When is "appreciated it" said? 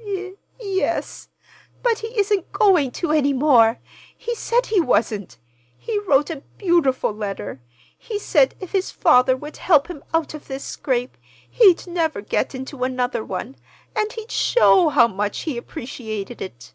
15.58-16.72